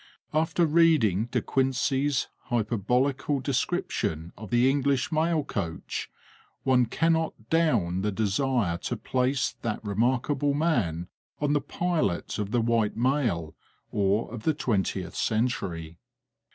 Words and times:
After 0.33 0.65
reading 0.65 1.25
De 1.27 1.43
Quincey's 1.43 2.27
hyperbolical 2.45 3.39
description 3.39 4.33
of 4.35 4.49
the 4.49 4.67
English 4.67 5.11
mail 5.11 5.43
coach, 5.43 6.09
one 6.63 6.87
cannot 6.87 7.51
down 7.51 8.01
the 8.01 8.11
desire 8.11 8.79
to 8.79 8.97
place 8.97 9.55
that 9.61 9.79
remarkable 9.85 10.55
man 10.55 11.07
on 11.39 11.53
the 11.53 11.61
pilot 11.61 12.39
of 12.39 12.49
the 12.49 12.61
White 12.61 12.97
Mail 12.97 13.53
or 13.91 14.33
of 14.33 14.41
the 14.41 14.55
Twentieth 14.55 15.15
Century. 15.15 15.99